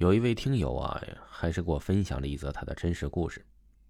[0.00, 0.98] 有一位听友啊，
[1.28, 3.44] 还是给我分享了一则他的真实故事。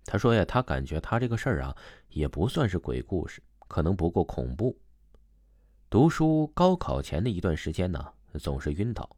[0.05, 1.77] 他说呀，他感觉他这个事儿啊，
[2.09, 4.77] 也不算是鬼故事，可能不够恐怖。
[5.89, 8.05] 读书高考前的一段时间呢，
[8.41, 9.09] 总是晕倒，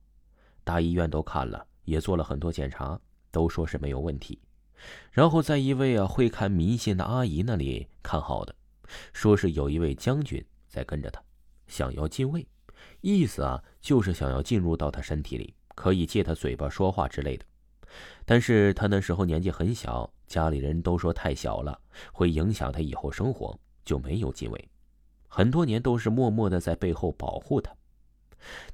[0.64, 3.00] 大医院都看了，也做了很多检查，
[3.30, 4.38] 都说是没有问题。
[5.12, 8.54] 然后在一位啊会看迷信的阿姨那里看好的，
[9.14, 11.22] 说是有一位将军在跟着他，
[11.66, 12.46] 想要进位，
[13.00, 17.45] 意思啊就是想要进入到他身体里，可以借他嘴巴说话之类的。
[18.25, 21.79] 但是他那时候年纪很小，家里人都说太小了，
[22.12, 24.69] 会影响他以后生活，就没有继位。
[25.29, 27.74] 很多年都是默默的在背后保护他。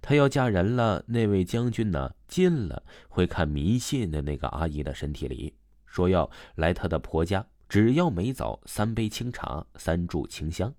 [0.00, 10.72] 他要嫁人了，那位将军呢进了会看迷信的那个阿姨的身体里，说要来他的婆家，只要每早三杯清茶，三炷清香，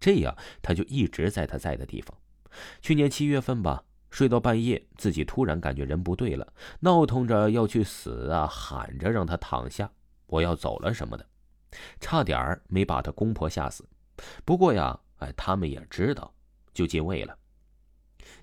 [0.00, 2.16] 这样他就一直在他在的地方。
[2.80, 3.84] 去年七月份吧。
[4.12, 6.46] 睡到半夜，自己突然感觉人不对了，
[6.80, 9.90] 闹腾着要去死啊，喊着让他躺下，
[10.26, 11.26] 我要走了什么的，
[11.98, 13.88] 差点儿没把他公婆吓死。
[14.44, 16.32] 不过呀，哎，他们也知道，
[16.74, 17.34] 就进位了，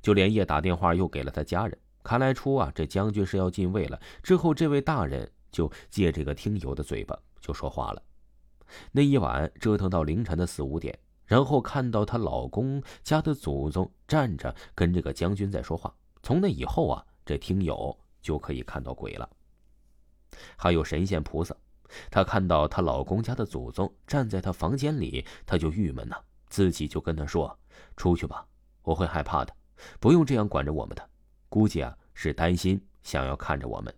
[0.02, 1.78] 就连夜打电话又给了他家人。
[2.02, 4.02] 看来出啊，这将军是要进位了。
[4.24, 8.02] 之后，这位大人就借这个听友的嘴巴就说话了。
[8.92, 10.98] 那一晚折腾到凌晨的四五点。
[11.30, 15.94] 然后看到她老公家的祖宗站着跟这个将军在说话。
[16.24, 19.30] 从那以后啊，这听友就可以看到鬼了。
[20.58, 21.56] 还有神仙菩萨，
[22.10, 27.56] 她看到她老公家的祖宗站在她房间里，她就郁闷呐，自己就跟他说
[27.96, 28.44] ：“出去吧，
[28.82, 29.56] 我会害怕的，
[30.00, 31.10] 不用这样管着我们的。
[31.48, 33.94] 估计啊是担心，想要看着我们。”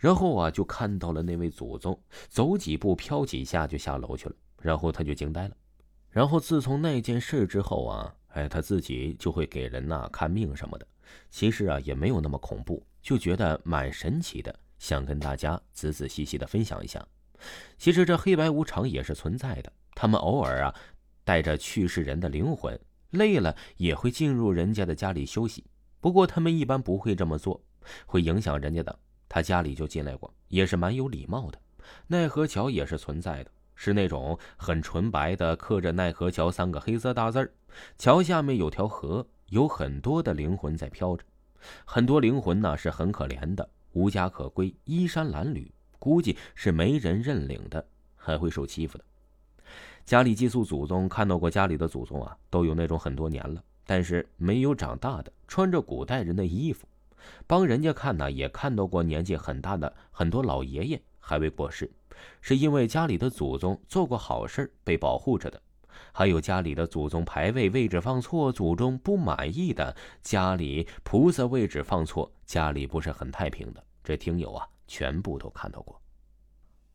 [0.00, 1.96] 然后啊就看到了那位祖宗
[2.28, 5.56] 走几步飘几下就下楼去了，然后他就惊呆了。
[6.10, 10.86] 然后自从那件事之后啊，哎，他自己就会给人呐看命什么的。
[11.30, 17.06] 其实啊，也没有那么恐怖，就觉得蛮神奇的，想跟大家仔仔细细的分享一下。
[17.78, 20.74] 其实这黑白无常也是存在的，他们偶尔啊，
[21.24, 22.78] 带着去世人的灵魂，
[23.10, 25.64] 累了也会进入人家的家里休息。
[26.00, 27.62] 不过他们一般不会这么做，
[28.06, 28.98] 会影响人家的。
[29.28, 31.60] 他家里就进来过，也是蛮有礼貌的。
[32.06, 33.50] 奈何桥也是存在的。
[33.80, 37.52] 是那种很纯白的，刻着“奈何桥”三个黑色大字儿。
[37.96, 41.24] 桥下面有条河，有很多的灵魂在飘着。
[41.84, 49.04] 很多灵魂呢是很可怜的，无家可归，衣衫褴褛，估计是没人认领的，还会受欺负的。
[50.04, 56.84] 家里寄宿祖宗看到过家里的祖宗啊，都有那种很多年了，但是没有长大的，穿着古代人的衣服。
[57.46, 61.88] 帮人家看呢，也看到过年纪很大的很多老爷爷还未过世。
[62.40, 65.60] 是因为家里的祖宗做过好事被保护着的，
[66.12, 73.84] 还有家里的祖宗牌位位置放错，祖宗不满意的，家里菩萨位置放错，家里不是很太平的。
[74.02, 76.00] 这听友啊，全部都看到过。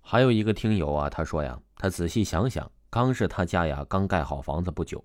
[0.01, 5.03] 还有一个听友啊，他说呀，他仔细想想，刚是他家呀刚盖好房子不久，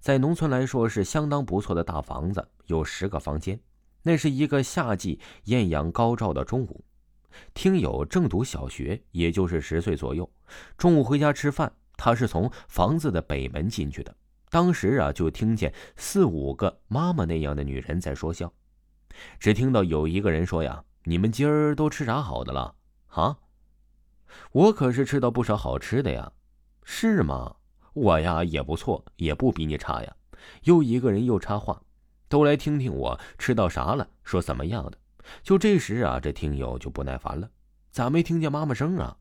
[0.00, 3.60] 在农村来说是相当不错的大房子，有十个房间。
[4.02, 6.82] 那是一个夏季艳阳高照的中午。
[7.54, 10.30] 听友正读小学，也就是十岁左右。
[10.76, 14.14] 中午回家吃饭，他是从房子的北门进去的。
[14.50, 18.52] 当时啊，就听见四五个妈妈那样的女人在说笑。
[19.38, 22.74] 只听到有一个人说：“呀，你们今儿都吃啥好的了？
[23.08, 23.36] 啊？
[24.52, 26.32] 我可是吃到不少好吃的呀。
[26.84, 27.56] 是吗？
[27.92, 30.16] 我呀也不错，也不比你差呀。”
[30.62, 31.82] 又一个人又插话
[32.28, 34.96] ：“都来听听我吃到啥了，说怎么样的。”
[35.42, 37.50] 就这时啊，这听友就不耐烦了，
[37.90, 39.16] 咋没听见妈妈声啊？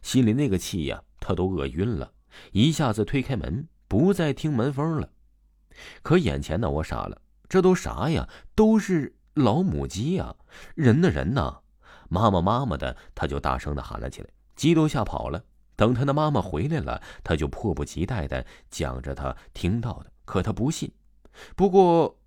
[0.00, 2.12] 心里那个气呀，他都饿晕了，
[2.52, 5.10] 一下子推开门，不再听门风了。
[6.02, 8.28] 可眼前呢，我傻了，这都啥呀？
[8.54, 10.36] 都是老母鸡呀！
[10.74, 11.10] 人呢？
[11.10, 11.60] 人呢？
[12.08, 15.42] 妈妈妈妈的，他就大声的喊了起来，鸡都吓跑了。
[15.74, 20.92] 等他的妈妈回来了，他就迫不及待的讲着他听到的，可他不信。
[21.56, 22.20] 不过，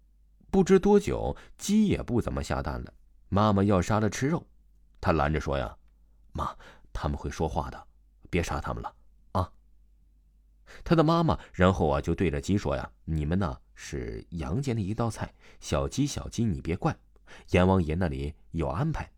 [0.50, 2.92] 不知多久，鸡也不怎么下蛋了。
[3.30, 4.46] 妈妈要杀了吃肉，
[5.02, 5.76] 他拦着说：“呀，
[6.32, 6.56] 妈，
[6.94, 7.88] 他们会说话的，
[8.30, 8.96] 别杀他们了
[9.34, 9.52] 啊。”
[10.84, 16.96] 他的妈妈然后啊就对着鸡说：“呀，你们呢是杨家的一道菜，小鸡小鸡你别怪，
[17.50, 19.12] 阎王爷那里有安排。”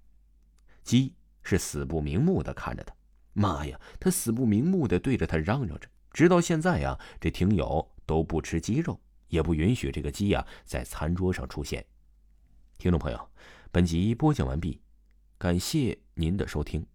[0.83, 1.13] 鸡
[1.44, 2.95] 是死不瞑目的看着他，
[3.33, 11.86] 妈呀，他死不瞑目的对着他嚷嚷着，直到现在呀，这听友都不吃鸡肉，也不允许这个鸡呀在餐桌上出现。
[12.77, 13.30] 听众朋友。
[13.72, 14.80] 本集播讲完毕，
[15.38, 16.86] 感谢您的收听。